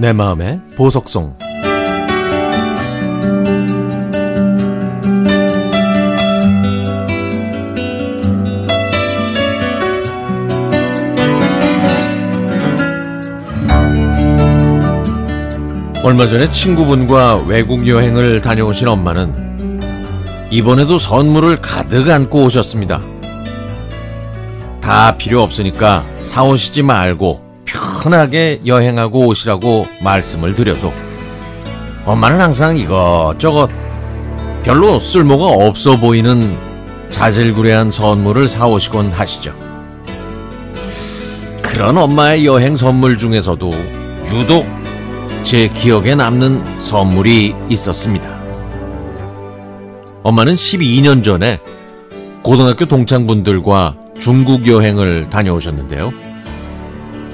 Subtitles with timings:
[0.00, 1.34] 내 마음의 보석송
[16.04, 19.80] 얼마 전에 친구분과 외국 여행을 다녀오신 엄마는
[20.52, 23.02] 이번에도 선물을 가득 안고 오셨습니다.
[24.80, 27.47] 다 필요 없으니까 사오시지 말고
[28.02, 30.92] 편하게 여행하고 오시라고 말씀을 드려도
[32.04, 33.68] 엄마는 항상 이것저것
[34.64, 36.56] 별로 쓸모가 없어 보이는
[37.10, 39.54] 자질구레한 선물을 사오시곤 하시죠.
[41.62, 43.72] 그런 엄마의 여행 선물 중에서도
[44.34, 44.66] 유독
[45.42, 48.38] 제 기억에 남는 선물이 있었습니다.
[50.22, 51.60] 엄마는 12년 전에
[52.42, 56.27] 고등학교 동창분들과 중국 여행을 다녀오셨는데요.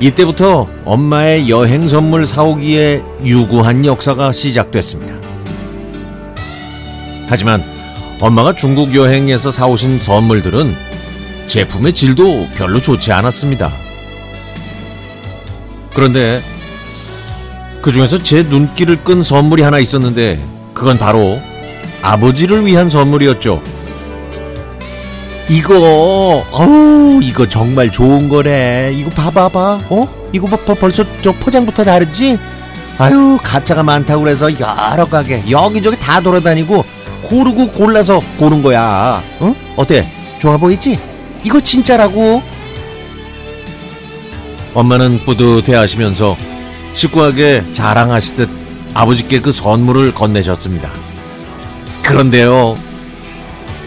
[0.00, 5.14] 이때부터 엄마의 여행 선물 사오기에 유구한 역사가 시작됐습니다.
[7.28, 7.62] 하지만
[8.20, 10.76] 엄마가 중국 여행에서 사오신 선물들은
[11.46, 13.72] 제품의 질도 별로 좋지 않았습니다.
[15.94, 16.38] 그런데
[17.80, 20.42] 그 중에서 제 눈길을 끈 선물이 하나 있었는데
[20.74, 21.40] 그건 바로
[22.02, 23.62] 아버지를 위한 선물이었죠.
[25.48, 28.92] 이거 어우 이거 정말 좋은 거래.
[28.94, 29.80] 이거 봐봐봐.
[29.90, 30.28] 어?
[30.32, 32.38] 이거 봐, 봐 벌써 저 포장부터 다르지?
[32.98, 36.84] 아유 가짜가 많다고 그래서 여러 가게 여기저기 다 돌아다니고
[37.22, 39.22] 고르고 골라서 고른 거야.
[39.40, 39.54] 어?
[39.76, 40.06] 어때?
[40.38, 40.98] 좋아 보이지?
[41.44, 42.42] 이거 진짜라고.
[44.74, 46.36] 엄마는 뿌듯해 하시면서
[46.94, 48.48] 식구에게 자랑하시듯
[48.94, 50.90] 아버지께 그 선물을 건네셨습니다.
[52.02, 52.74] 그런데요.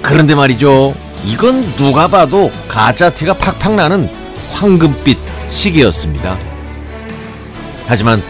[0.01, 0.93] 그런데 말이죠.
[1.25, 4.09] 이건 누가 봐도 가짜 티가 팍팍 나는
[4.51, 5.17] 황금빛
[5.49, 6.37] 시계였습니다.
[7.87, 8.21] 하지만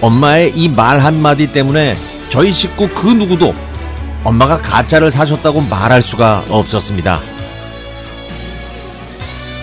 [0.00, 1.96] 엄마의 이 말 한마디 때문에
[2.28, 3.54] 저희 식구 그 누구도
[4.24, 7.20] 엄마가 가짜를 사셨다고 말할 수가 없었습니다.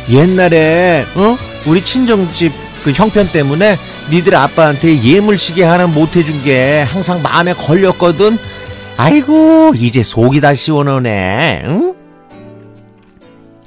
[0.10, 1.38] 옛날에 어?
[1.66, 2.52] 우리 친정집
[2.84, 3.78] 그 형편 때문에
[4.10, 8.38] 니들 아빠한테 예물시계 하나 못 해준 게 항상 마음에 걸렸거든.
[8.98, 11.62] 아이고 이제 속이 다 시원하네.
[11.66, 11.94] 응?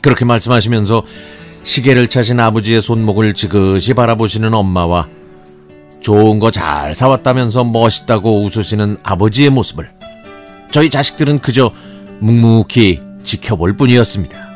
[0.06, 1.02] 그렇게 말씀하시면서
[1.64, 5.08] 시계를 차신 아버지의 손목을 지그시 바라보시는 엄마와
[6.00, 9.90] 좋은 거 잘 사왔다면서 멋있다고 웃으시는 아버지의 모습을
[10.70, 11.72] 저희 자식들은 그저
[12.20, 14.46] 묵묵히 지켜볼 뿐이었습니다.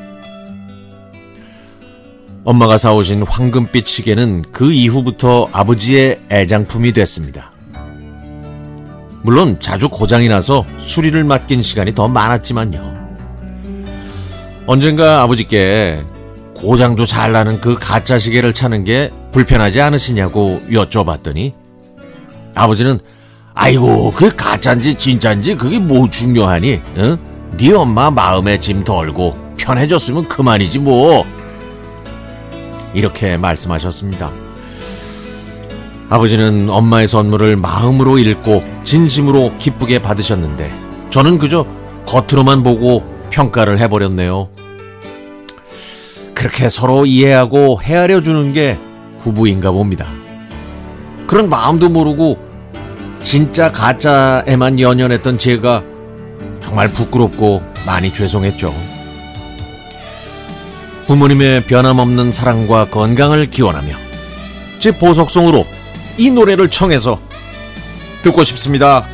[2.44, 7.50] 엄마가 사오신 황금빛 시계는 그 이후부터 아버지의 애장품이 됐습니다.
[9.24, 12.89] 물론 자주 고장이 나서 수리를 맡긴 시간이 더 많았지만요.
[14.70, 16.04] 언젠가 아버지께
[16.54, 21.54] 고장도 잘 나는 그 가짜 시계를 차는 게 불편하지 않으시냐고 여쭤봤더니
[22.54, 23.00] 아버지는
[23.52, 26.80] 아이고 그 가짜인지 진짜인지 그게 뭐 중요하니?
[26.98, 27.18] 응?
[27.56, 31.26] 네 엄마 마음에 짐 덜고 편해졌으면 그만이지 뭐.
[32.94, 34.30] 이렇게 말씀하셨습니다.
[36.10, 40.72] 아버지는 엄마의 선물을 마음으로 읽고 진심으로 기쁘게 받으셨는데
[41.10, 41.66] 저는 그저
[42.06, 44.59] 겉으로만 보고 평가를 해버렸네요.
[46.40, 48.78] 그렇게 서로 이해하고 헤아려 주는 게
[49.18, 50.06] 부부인가 봅니다.
[51.26, 52.38] 그런 마음도 모르고
[53.22, 55.82] 진짜 가짜에만 연연했던 제가
[56.62, 58.74] 정말 부끄럽고 많이 죄송했죠.
[61.08, 63.94] 부모님의 변함없는 사랑과 건강을 기원하며
[64.78, 65.66] 제 보석송으로
[66.16, 67.20] 이 노래를 청해서
[68.22, 69.06] 듣고 싶습니다.